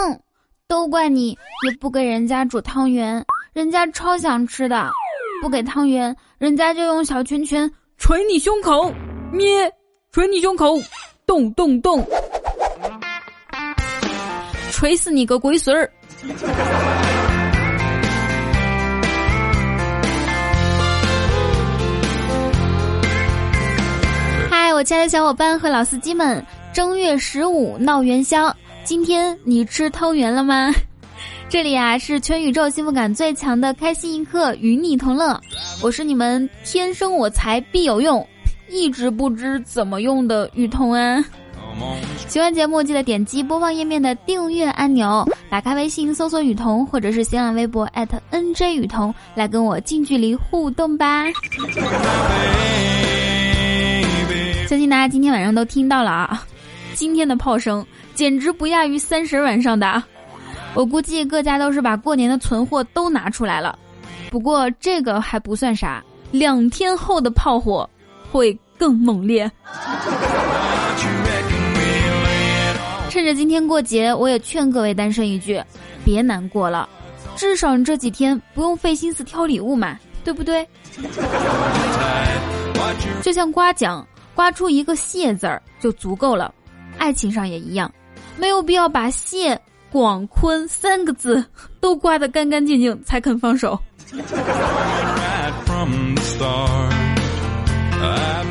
[0.00, 0.18] 哼，
[0.66, 4.90] 都怪你，也不给人家煮汤圆，人家超想吃的。
[5.42, 8.90] 不给汤圆，人家就用小拳拳捶你胸口，
[9.30, 9.70] 咩，
[10.10, 10.78] 捶你胸口，
[11.26, 12.02] 咚咚咚，
[14.72, 15.90] 捶死你个龟孙儿！
[24.50, 28.54] 嗨，我亲爱的小伙伴和老司机们，正月十五闹元宵，
[28.90, 30.68] 今天你吃汤圆了吗？
[31.48, 35.40] 这里啊是全宇宙幸福感最强的开心一刻，与你同乐。
[35.80, 38.26] 我是你们天生我材必有用，
[38.68, 41.24] 一直不知怎么用的雨桐啊。
[42.26, 51.26] 喜欢节目记得点击播放页面的订阅按钮，打开微信搜索雨桐，或者是新浪微博艾特 @nj 雨桐来跟我近距离互动吧。
[54.66, 56.44] 相信大家今天晚上都听到了啊，
[56.94, 57.86] 今天的炮声
[58.20, 60.02] 简直不亚于三十晚上的。
[60.74, 63.78] 我估计各家都是把过年的存货都拿出来了，
[64.30, 67.88] 不过这个还不算啥，两天后的炮火
[68.30, 69.50] 会更猛烈。
[73.08, 75.58] 趁着今天过节，我也劝各位单身一句，
[76.04, 76.86] 别难过了，
[77.36, 80.68] 至少你这几天不用费心思挑礼物嘛，对不对？
[83.22, 86.52] 就像刮奖，刮出一个谢字儿就足够了，
[86.98, 87.90] 爱情上也一样，
[88.36, 89.60] 没有必要把谢。
[89.92, 91.44] 广坤三个字
[91.80, 93.76] 都刮得干干净净才肯放手。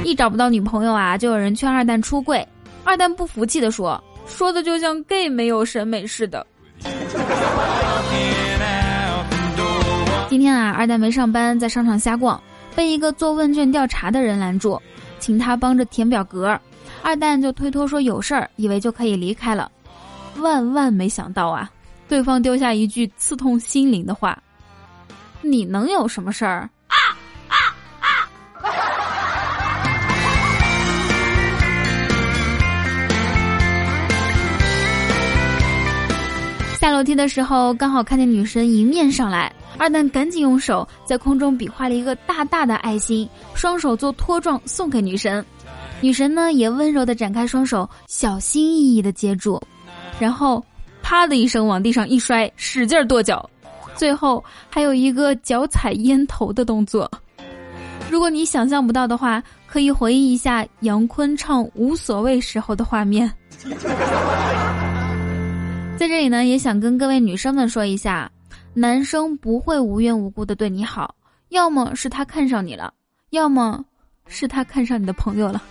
[0.03, 2.45] 一找不到女朋友啊，就有人劝二蛋出柜。
[2.83, 6.45] 二蛋不服气的说：“说的就像 gay 没有审美似的。”
[10.27, 12.41] 今天啊，二蛋没上班，在商场瞎逛，
[12.75, 14.77] 被一个做问卷调查的人拦住，
[15.19, 16.59] 请他帮着填表格。
[17.01, 19.71] 二蛋就推脱说有事儿，以为就可以离开了。
[20.37, 21.69] 万万没想到啊！
[22.07, 24.37] 对方丢下一句刺痛心灵的话
[25.41, 26.95] ：“你能有什么事儿？”啊
[27.47, 27.55] 啊
[27.99, 28.29] 啊！
[36.79, 45.45] 下楼梯的时候，刚好看见女神迎面上来，二蛋赶紧用手在空中比划了一个大大的爱心，双手做托状送给女神。
[46.01, 49.61] 女神呢，也温柔的展开双手，小心翼翼的接住。
[50.19, 50.63] 然后，
[51.01, 53.49] 啪的一声往地上一摔，使劲跺脚，
[53.95, 57.09] 最后还有一个脚踩烟头的动作。
[58.09, 63.31] 如果你想象不到的话，可以回忆一下杨坤唱《无所谓》时候的画面。
[65.97, 68.31] 在这里呢，也想跟各位女生们说一下，
[68.73, 71.13] 男生不会无缘无故的对你好，
[71.49, 72.93] 要么是他看上你了，
[73.31, 73.83] 要么
[74.27, 75.61] 是他看上你的朋友了。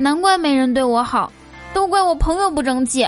[0.00, 1.32] 难怪没人对我好，
[1.72, 3.06] 都怪我朋友不争气。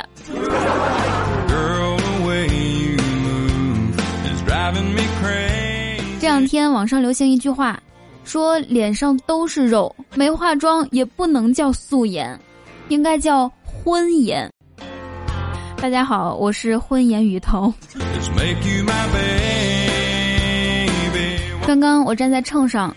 [6.20, 7.78] 这两天网上流行一句话，
[8.24, 12.38] 说脸上都是肉，没化妆也不能叫素颜，
[12.88, 14.50] 应该叫婚颜。
[15.76, 17.72] 大家好，我是婚颜雨桐。
[21.66, 22.94] 刚刚我站在秤上，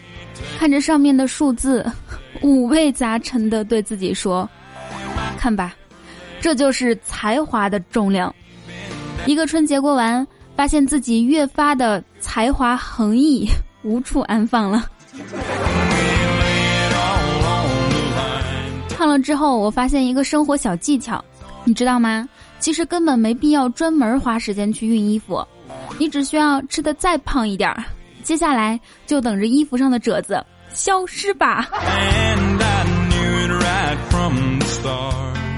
[0.58, 1.86] 看着上面的数字。
[2.42, 4.50] 五味杂陈的对自己说
[5.38, 5.76] ：“看吧，
[6.40, 8.34] 这就是才华的重量。”
[9.26, 13.48] 一个春节过完，发现自己越发的才华横溢，
[13.84, 14.90] 无处安放了。
[18.96, 21.24] 胖了之后，我发现一个生活小技巧，
[21.64, 22.28] 你知道吗？
[22.60, 25.46] 其实根本没必要专门花时间去熨衣服，
[25.98, 27.84] 你只需要吃的再胖一点儿，
[28.22, 30.46] 接下来就等着衣服上的褶子。
[30.74, 31.68] 消失吧！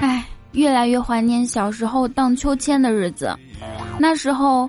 [0.00, 3.36] 哎，越来越怀念小时候荡秋千的日子，
[3.98, 4.68] 那时候，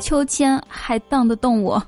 [0.00, 1.82] 秋千还荡得动我。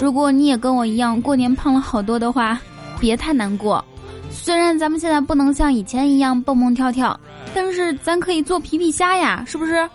[0.00, 2.58] 如果你也跟我一样过年胖了好多的话，
[3.00, 3.84] 别太难过。
[4.30, 7.18] 虽然咱们现在不能像以前一样蹦蹦跳跳，
[7.54, 9.88] 但是咱可以做皮皮虾呀，是不是？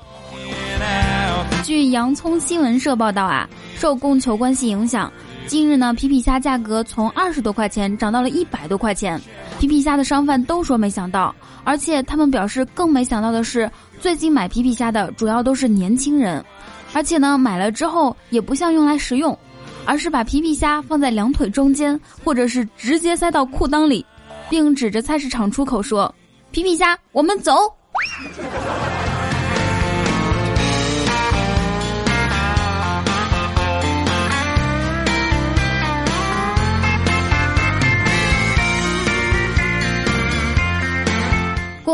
[1.64, 5.12] 据洋葱新闻社报道啊，受供求关系影响。
[5.46, 9.20] 近日呢，皮皮虾价格从二十多块钱涨到了一百多块钱，
[9.60, 13.70] 皮皮虾的商贩都说没想到，而且他们表示更没想到的是，
[14.00, 16.44] 最近买皮皮虾的主要都是年轻人，
[16.94, 19.38] 而且呢，买了之后也不像用来食用，
[19.86, 24.06] 而是把皮皮虾放在两腿中间，或者是直接塞到裤裆里，
[24.50, 26.14] 并指着菜市场出口说
[26.52, 27.54] ：“皮皮虾，我们走。”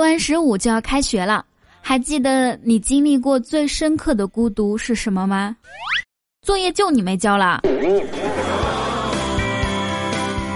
[0.09, 1.45] 三十五就要开学了，
[1.81, 5.55] 还记得你经历过最深刻的孤独是什么吗？
[6.41, 7.61] 作业就你没交了。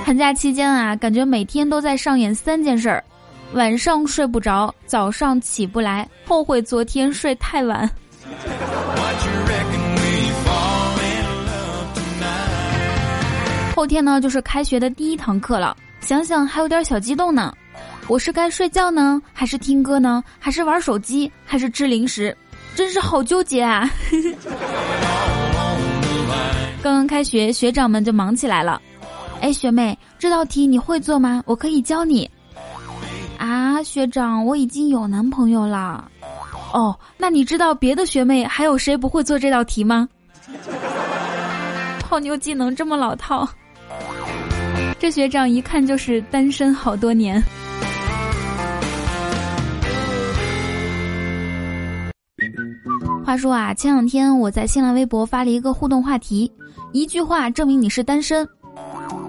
[0.03, 3.03] 寒假期间啊，感觉每天都在上演三件事儿：
[3.53, 7.87] 晚上睡不着，早上起不来，后悔昨天睡太晚。
[13.75, 17.55] 后天呢，就是开学的第一堂课了，想想还有点小激动呢。
[18.07, 22.35] 我是该睡觉呢，还是听歌呢，还是玩手机，还是吃零食？
[22.75, 23.89] 真是好纠结啊！
[26.81, 28.81] 刚刚开学，学长们就忙起来了。
[29.41, 31.41] 哎，学妹，这道题你会做吗？
[31.45, 32.29] 我可以教你。
[33.37, 36.09] 啊，学长，我已经有男朋友了。
[36.73, 40.07] 哦，那你知道别的学妹还有谁不会做这道题吗？
[41.99, 43.47] 泡妞技能这么老套，
[44.99, 47.41] 这学长一看就是单身好多年。
[53.33, 56.51] 他说啊，前两天我在新浪微博发了一个互动话题，
[56.91, 58.47] 一句话证明你是单身。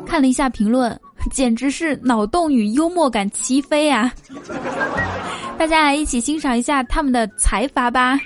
[0.04, 0.94] 看了一下评论，
[1.32, 4.12] 简直是脑洞与幽默感齐飞啊！
[5.56, 8.20] 大家来一起欣赏一下他们的财阀吧。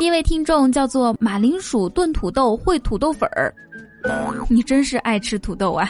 [0.00, 3.54] 第一位听众叫做马铃薯炖土豆烩土豆粉儿，
[4.48, 5.88] 你真是爱吃土豆啊！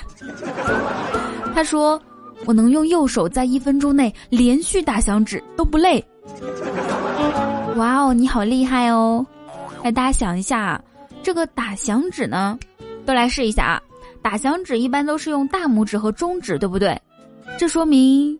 [1.54, 1.98] 他说
[2.44, 6.04] ：“我能用右手在一分钟内连续打响指都不累。”
[7.76, 9.24] 哇哦，你好厉害哦！
[9.82, 10.80] 哎，大家想一下，
[11.24, 12.56] 这个打响指呢，
[13.04, 13.82] 都来试一下啊！
[14.22, 16.96] 打响指一般都是用大拇指和中指，对不对？
[17.58, 18.38] 这说明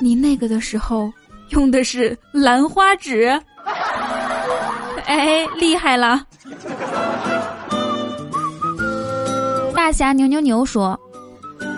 [0.00, 1.12] 你那个的时候
[1.50, 3.38] 用的是兰花指。
[5.04, 6.24] 哎，厉害了！
[9.74, 10.98] 大侠牛牛牛说，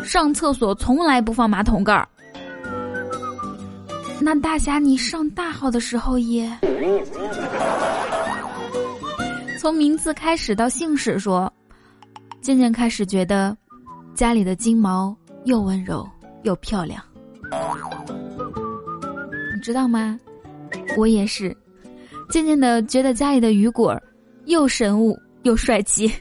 [0.05, 2.07] 上厕所从来不放马桶盖儿。
[4.25, 6.49] 那大侠，你上大号的时候也？
[9.59, 11.53] 从名字开始到姓氏说，
[12.41, 13.57] 渐渐开始觉得
[14.15, 15.15] 家里的金毛
[15.45, 16.09] 又温柔
[16.45, 17.03] 又漂亮。
[19.55, 20.17] 你知道吗？
[20.97, 21.57] 我也是，
[22.31, 24.01] 渐渐的觉得家里的雨果
[24.45, 26.13] 又神武又帅气。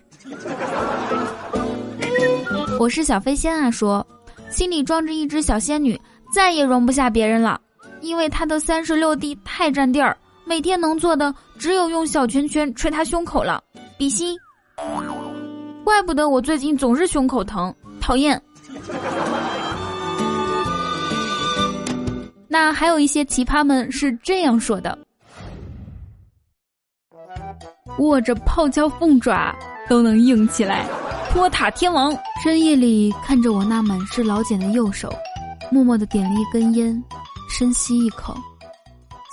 [2.80, 4.06] 我是小飞仙啊，说
[4.50, 6.00] 心里装着一只小仙女，
[6.34, 7.62] 再也容不下别人了。
[8.02, 13.64] 因为他的三十六 D 太占地儿，每天能做的只有用小拳拳捶他胸口了，
[13.98, 14.38] 比心。
[15.84, 18.42] 怪不得我最近总是胸口疼，讨厌。
[22.48, 24.98] 那还有一些奇葩们是这样说的：
[28.00, 29.56] 握着泡椒凤爪
[29.88, 30.86] 都能硬起来，
[31.32, 32.16] 托塔天王。
[32.44, 35.14] 深夜里看着我那满是老茧的右手，
[35.70, 37.04] 默默的点了一根烟。
[37.52, 38.34] 深吸一口，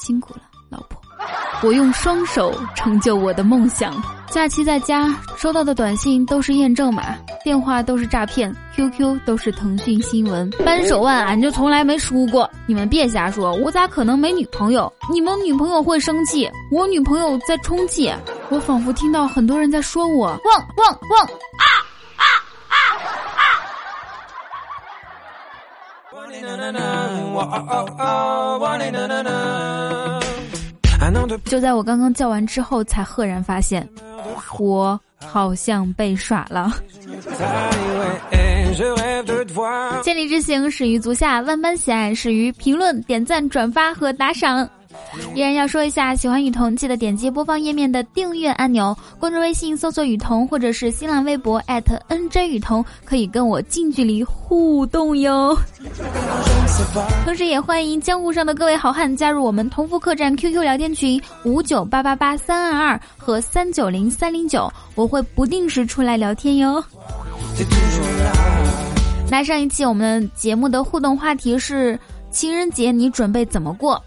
[0.00, 1.00] 辛苦了，老婆。
[1.62, 3.94] 我用双手成就我的梦想。
[4.28, 10.50] 假期在家收到的短信都是验证码，电话都是诈骗，QQ 都是腾讯新闻。
[10.64, 14.92] 扳手腕俺就从来没输过，你们别瞎说，我咋可能没女朋友？
[15.10, 18.12] 你们女朋友会生气，我女朋友在充气。
[18.48, 21.24] 我仿佛听到很多人在说我旺旺旺
[21.56, 21.64] 啊
[22.16, 22.24] 啊
[22.66, 22.76] 啊
[26.76, 27.18] 啊！
[31.44, 33.88] 就在我刚刚叫完之后，才赫然发现，
[34.58, 36.70] 我好像被耍了。
[40.02, 44.68] 千里之行，始于足下；万般喜爱，始于评论、点赞、转发和打赏。
[45.34, 55.56] 依然要说一下，喜欢雨桐记得点击播放页面的订阅按钮，关注微信搜索雨桐，或者是新浪微博 @nj 雨桐，可以跟我近距离互动哟。
[57.24, 66.84] 同时也欢迎江湖上的各位好汉加入我们同福客栈 QQ 聊天群五九八八八三二二和三九零三零九，我会不定时出来聊天哟。
[69.30, 71.98] 那上一期我们节目的互动话题是
[72.30, 74.02] 情人节你准备怎么过？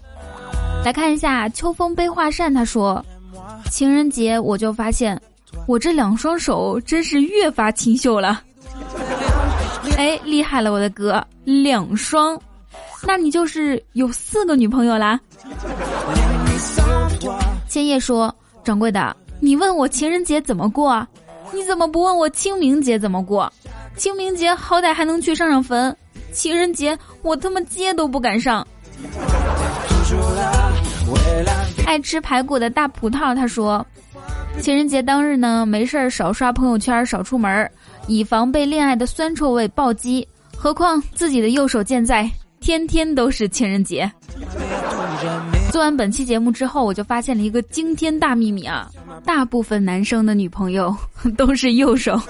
[0.84, 3.04] 来看一下秋风悲画扇，他说
[3.70, 5.20] ：“情人节我就发现，
[5.66, 8.42] 我这两双手真是越发清秀了。
[9.96, 12.36] ”哎，厉害了，我的哥，两双，
[13.06, 15.20] 那你就是有四个女朋友啦。
[17.68, 18.34] 千叶说
[18.64, 21.06] ：“掌柜的，你问我情人节怎么过，
[21.52, 23.50] 你怎么不问我清明节怎么过？
[23.96, 25.96] 清明节好歹还能去上上坟，
[26.32, 28.66] 情人节我他妈街都不敢上。”
[31.86, 33.84] 爱吃排骨的大葡萄他说
[34.60, 37.70] ：“情人节当日呢，没事儿少刷朋友圈，少出门，
[38.06, 40.26] 以防被恋爱的酸臭味暴击。
[40.56, 44.10] 何况自己的右手健在，天天都是情人节。
[45.70, 48.88] 做完本期节目之后，我就发现了一个惊天大秘密啊！
[49.24, 50.94] 大部分男生的女朋友
[51.36, 52.20] 都是右手。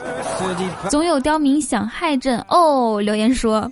[0.89, 3.01] 总有刁民想害朕哦。
[3.01, 3.71] 留言说，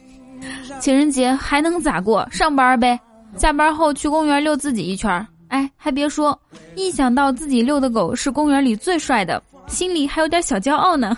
[0.79, 2.29] 情人节还能咋过？
[2.31, 2.99] 上班呗。
[3.37, 5.27] 下班后去公园遛自己一圈儿。
[5.49, 6.39] 哎，还别说，
[6.77, 11.17] 一想到自己遛的狗是公园里最帅的，心里还有点小骄傲呢。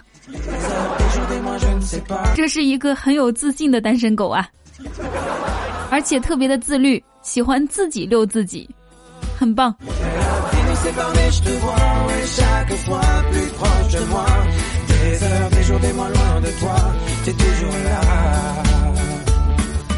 [2.35, 4.49] 这是一个很有自信的单身狗啊，
[5.91, 7.03] 而且特别的自律。
[7.23, 8.69] 喜欢自己遛自己，
[9.39, 9.73] 很棒。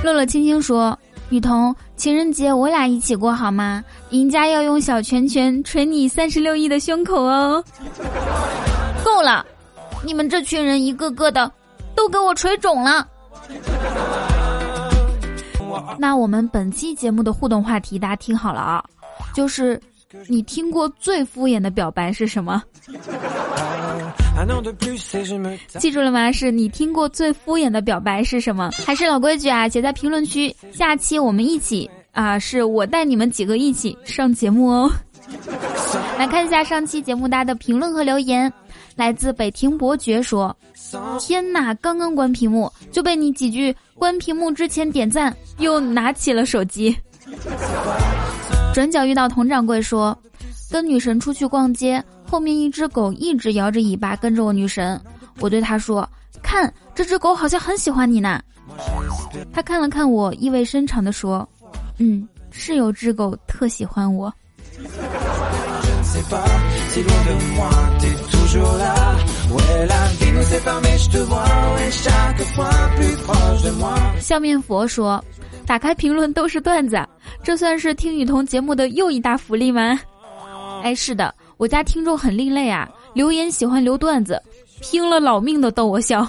[0.03, 0.99] 乐乐轻轻说
[1.35, 3.83] ：“雨桐，情人节我俩一起过好吗？
[4.11, 7.65] 赢家要用小拳拳捶你三十六亿的胸口哦。”
[9.05, 9.45] 够了，
[10.05, 11.51] 你们这群人一个个的
[11.97, 13.09] 都给我捶肿了。
[15.99, 18.85] 那我们本期节目的互动话题，大家听好了啊，
[19.35, 19.81] 就是
[20.29, 22.63] 你听过最敷衍的表白是什么？
[25.79, 26.31] 记住了吗？
[26.33, 28.71] 是你听过最敷衍的表白是什么？
[28.87, 30.55] 还是老规矩啊，写在评论区。
[30.73, 34.91] 下期我们一起啊，是我带你们几个一起上节目哦。
[36.19, 38.53] 来看一下上期节目大家的评论和留言。
[38.97, 40.57] 来自北庭伯爵说
[41.19, 46.97] ：“天哪，刚刚关屏幕就被你几句关屏幕之前点赞，又拿起了手机。”
[48.75, 50.19] 转角遇到佟掌柜说
[50.69, 55.01] ：“跟女神出去逛街，后面一只狗一直摇着尾巴跟着我女神。
[55.39, 56.09] 我对他说
[56.43, 58.43] ：‘看，这只狗好像很喜欢你呢。’
[59.55, 61.49] 他看了看我，意味深长地说
[61.99, 64.35] ：‘嗯，是有只狗特喜欢我。’”
[74.21, 75.23] 笑面佛说
[75.67, 77.05] ：“打开评论都是段子，
[77.43, 79.99] 这算是听雨桐节目的又一大福利吗？”
[80.85, 84.41] 哎，是的，我家听众很另类啊，留言喜欢留段子，
[84.81, 86.25] 拼了老命的逗我笑。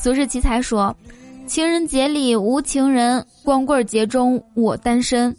[0.00, 0.94] 俗世奇才说
[1.46, 5.34] ：“情人节里无情人，光棍节中我单身。”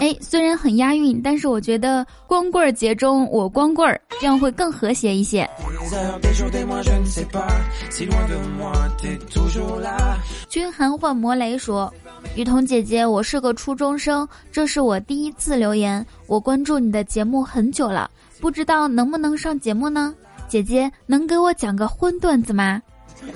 [0.00, 5.48] 哎，虽然很押韵，但是我觉得光棍节中我光棍儿这样会更和谐一些。
[10.48, 11.92] 君寒换魔雷说
[12.36, 16.04] ：“雨桐姐姐，我是个初中生，这是我第一次留言。
[16.26, 20.14] 我关注你的节目很久了，不知道能不能上节目呢？
[20.48, 22.80] 姐姐能给我讲个荤段子吗？”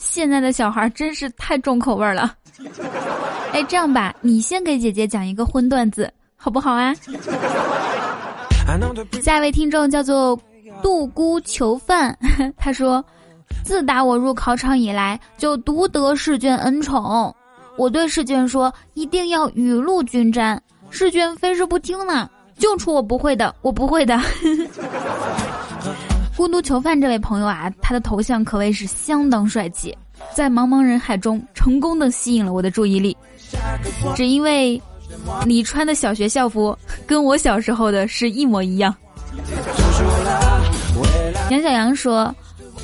[0.00, 2.34] 现在的小孩真是太重口味了。
[3.52, 6.94] 哎，这样吧，你先给姐姐讲一个荤段子，好不好啊？
[9.22, 10.38] 下一位听众叫做
[10.82, 12.16] 杜姑囚犯，
[12.56, 13.04] 他说
[13.62, 17.32] ：“自打我入考场以来，就独得试卷恩宠。
[17.76, 20.60] 我对试卷说，一定要雨露均沾。
[20.90, 22.28] 试卷非是不听呢，
[22.58, 24.18] 就出我不会的，我不会的。
[26.36, 29.96] ”孤独囚犯这位朋友啊，他的头像可谓是相当帅气，
[30.32, 33.16] 在茫茫人海中成功的吸引了我的注意力。
[34.14, 34.80] 只因为，
[35.46, 38.94] 你穿的小学校服跟我小时候的是一模一样。
[41.50, 42.34] 杨小杨说：“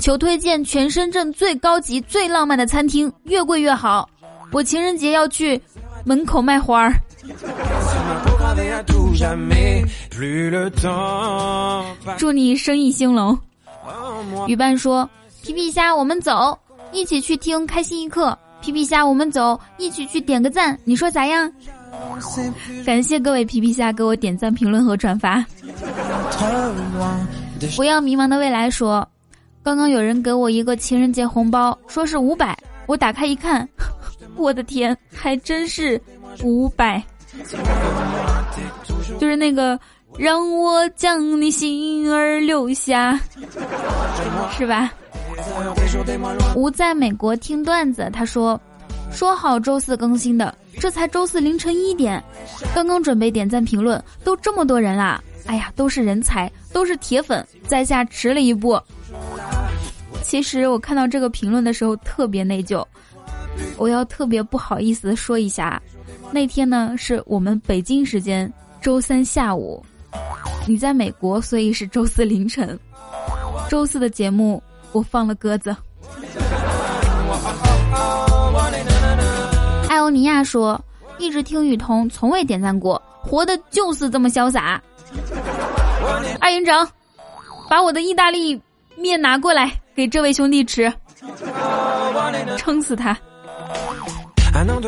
[0.00, 4.08] 求推荐全深圳最高级、最浪漫的餐厅，越贵越好。
[4.52, 5.60] 我情人节要去
[6.04, 6.92] 门口卖花儿。”
[12.18, 13.38] 祝你生意兴隆。
[14.46, 15.08] 雨伴说
[15.42, 16.58] ：“皮皮虾，我们走，
[16.92, 21.50] 一起去听开心一刻。”皮皮虾，我们走，一起去点个赞，你说咋样？
[22.84, 25.42] 感谢各位皮皮虾给我点赞、评论和转发。
[27.74, 29.08] 不要迷茫的未来说，
[29.62, 32.54] 刚刚有人给我一个情人节红包，说是五百，
[32.84, 33.66] 我打开一看，
[34.36, 35.98] 我的天，还真是
[36.42, 37.02] 五百，
[39.18, 39.80] 就是那个
[40.18, 43.18] 让我将你心儿留下，
[44.56, 44.92] 是吧？
[46.54, 48.60] 吴在美国听段子，他说
[49.10, 52.22] ：“说好周四更新的，这才周四凌晨一点，
[52.74, 55.22] 刚刚准备点赞评论，都这么多人啦！
[55.46, 58.78] 哎呀，都是人才，都是铁粉，在下迟了一步。
[60.22, 62.84] 其实我看到这个评论的时候特别内疚，
[63.78, 65.80] 我要特别不好意思说一下，
[66.30, 68.52] 那天呢是我们北京时间
[68.82, 69.82] 周三下午，
[70.66, 72.78] 你在美国，所以是周四凌晨，
[73.68, 74.62] 周四的节目。”
[74.92, 75.74] 我放了鸽子。
[79.88, 80.80] 艾欧尼亚说
[81.16, 84.82] ：“一直听雨桐，从未点赞过，活的就是这么潇洒。”
[86.40, 86.88] 二营长，
[87.68, 88.60] 把我的意大利
[88.96, 90.92] 面拿过来给这位兄弟吃。
[92.56, 93.16] 撑死他！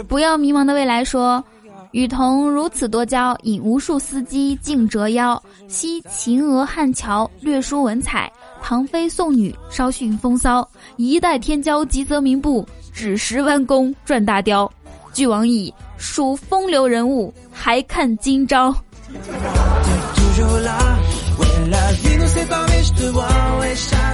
[0.08, 1.42] 不要迷茫的未来说，
[1.92, 5.40] 雨桐如此多娇，引无数司机竞折腰。
[5.68, 8.26] 惜秦娥汉桥，略输文采；
[8.62, 10.66] 唐飞宋女，稍逊风骚。
[10.96, 14.70] 一代天骄吉泽明步，只识弯弓转大雕。
[15.12, 18.74] 俱往矣，数风流人物，还看今朝。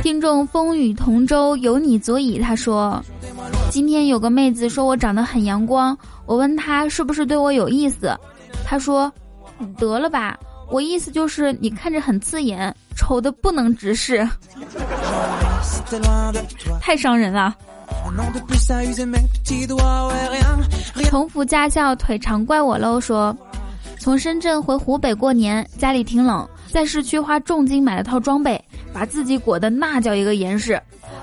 [0.02, 2.38] 听众风雨同舟，有你足矣。
[2.38, 3.02] 他说
[3.70, 8.14] ：“今天有个妹子说我长得很阳光，我问她是不是对我有意思，
[8.64, 9.10] 她说：
[9.78, 10.38] 得了吧，
[10.70, 14.28] 我意思就是你看着很刺眼，丑的不能直视，
[16.80, 17.54] 太伤人了。”
[21.10, 23.36] 同福驾校腿长怪我喽，说
[23.98, 26.46] 从深圳回湖北过年，家里挺冷。
[26.70, 30.80] 在市区花重金买了套装备，把自己裹得那叫一个严实。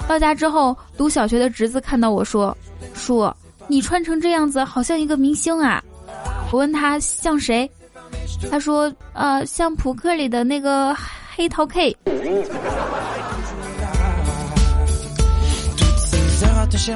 [0.08, 2.56] 到家之后，读小学的侄子看到我说
[2.94, 3.32] ：“叔，
[3.68, 5.82] 你穿成这样子，好像一个明星啊！”
[6.52, 7.70] 我问他像谁，
[8.50, 10.96] 他说：“呃，像扑克里的那个
[11.36, 11.96] 黑桃 K。”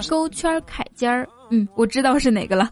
[0.10, 2.70] 勾圈凯尖儿，嗯，我知道是哪个了。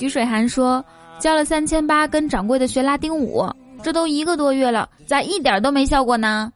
[0.00, 0.84] 雨水寒说。
[1.18, 3.44] 交了三千八跟掌柜的学拉丁舞，
[3.82, 6.52] 这都一个多月了，咋一点都没效果呢？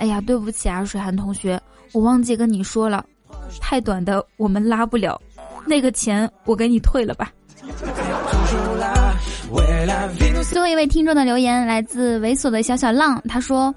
[0.00, 1.60] 哎呀，对不起啊，水寒同学，
[1.92, 3.04] 我忘记跟你说了，
[3.60, 5.20] 太短的我们拉不了，
[5.66, 7.30] 那个钱我给你退了吧。
[10.50, 13.72] 最后一位听众的留言来自猥琐的小小浪，他说：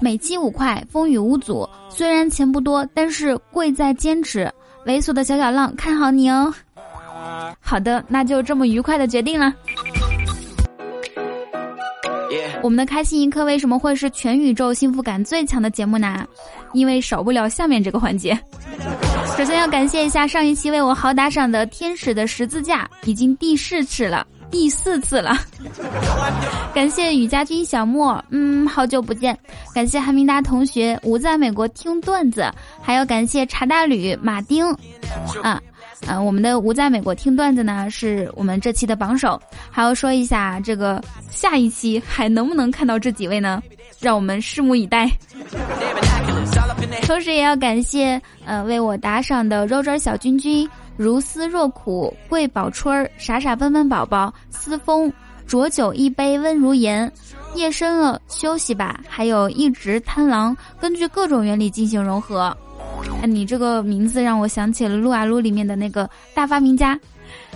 [0.00, 4.50] 每期五块，风雨无阻，虽然钱不多，但是贵在坚持。
[4.86, 6.52] 猥琐的小小浪，看好你哦。
[7.58, 9.52] 好的，那就这么愉快的决定了。
[12.62, 16.26] 我们的开心一刻为什么会是全宇宙幸福感最强的节目呢？
[16.72, 18.38] 因为少不了下面这个环节。
[19.36, 25.36] 首先要感谢一下上一期为我好打赏的天使的十字架，已经第四次了，第四次了。
[26.74, 29.36] 感谢雨家军小莫，嗯，好久不见。
[29.74, 32.44] 感谢韩明达同学，我在美国听段子，
[32.82, 34.70] 还要感谢茶大吕马丁，
[35.42, 35.60] 啊。
[36.06, 39.40] 啊，我们的吴在美国听段子呢，是我们这期的榜首。
[39.70, 43.62] 还要说一下，这个下一期还能不能看到这几位呢？
[44.00, 45.10] 让我们拭目以待。
[47.02, 55.12] 同时也要感谢，呃，为我打赏的肉汁小君君、如丝若苦、桂宝春、傻傻笨笨宝宝、思风、
[55.46, 57.10] 浊酒一杯温如言、
[57.54, 62.56] 夜深了休息吧，还有一直贪狼，根据各种原理进行融合。
[63.22, 66.98] 你这个名字让我想起了撸啊撸里面的那个大发明家。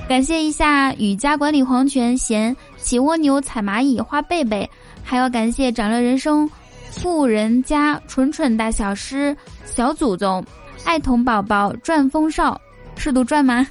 [0.08, 4.68] 感谢一下雨家管理黄泉贤起蜗牛踩蚂蚁花贝贝，
[5.02, 6.48] 还要感谢长乐人生
[6.90, 10.44] 富人家蠢蠢大小师小祖宗
[10.84, 12.60] 爱童宝宝转风少
[12.96, 13.66] 是读转吗？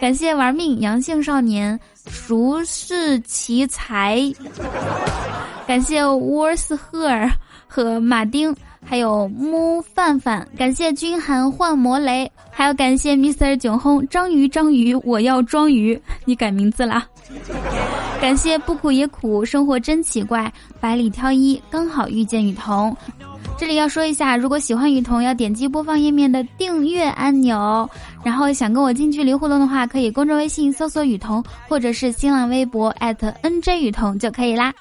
[0.00, 4.20] 感谢玩命阳性少年熟视奇才，
[5.66, 7.30] 感谢沃斯赫尔
[7.74, 8.54] 和马丁。
[8.86, 17.08] 还有木范范，感谢君寒换魔雷，还要感谢 Mr 囧轰章鱼章鱼，我要装鱼，你改名字啦！
[18.20, 22.94] 感谢不苦也苦，生活真奇怪，百里挑一，刚好遇见雨桐。
[23.56, 27.88] 这里要说一下，如果喜欢雨桐，要点击播放页面的订阅按钮。
[28.24, 34.72] 然后想跟我近距离互动的话，可以公众微信搜索雨桐，或者是新浪微博 @nj 雨桐就可以啦。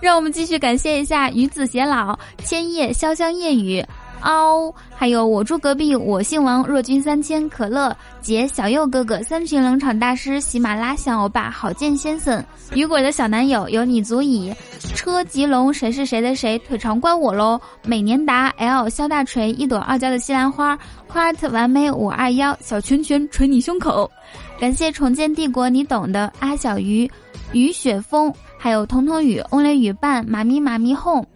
[0.00, 3.84] 让我们继续感谢一下与子偕老、千叶潇湘夜雨。
[4.20, 4.72] 嗷！
[4.94, 12.42] 还有我住隔壁，我姓王，若君三千，可乐姐，小右哥哥，三群冷场大师，喜马拉雅欧巴，郝建先生，
[12.74, 14.52] 雨果的小男友，有你足矣。
[14.94, 16.58] 车吉龙，谁是谁的谁？
[16.60, 17.60] 腿长怪我喽。
[17.84, 20.78] 美年达，L 肖大锤，一朵傲娇的西兰花
[21.12, 24.10] ，Quart 完美五二幺，小拳拳捶你胸口。
[24.58, 26.32] 感谢重建帝国，你懂的。
[26.38, 27.10] 阿小鱼，
[27.52, 31.26] 雨雪风，还有彤彤雨，Only 雨伴，妈咪妈咪 home。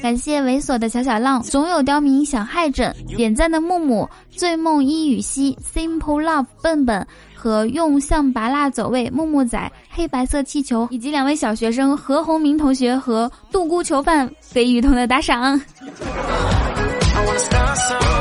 [0.00, 2.94] 感谢猥琐的小小浪，总有刁民想害朕。
[3.16, 15.60] 点赞的木木，醉梦一雨兮，Simple Love 笨笨和用象拔蜡走位木木仔，黑白色气球，以及两位小学生何红明同学和杜姑囚犯给雨桐的打赏。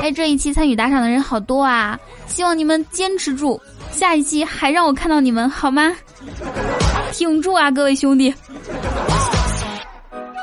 [0.01, 1.97] 哎，这一期参与打赏的人好多啊！
[2.25, 3.59] 希望你们坚持住，
[3.91, 5.93] 下一期还让我看到你们好吗？
[7.11, 8.33] 挺住啊，各位兄弟！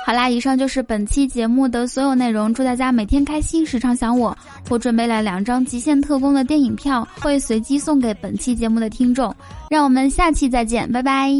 [0.05, 2.53] 好啦，以上就是本期节目的所有内容。
[2.53, 4.37] 祝大家每天开心，时常想我。
[4.69, 9.35] 我准备了两张极限特工的电影票，会随机送给本期节目的听众。
[9.71, 11.31] 让我们下期再见，拜拜。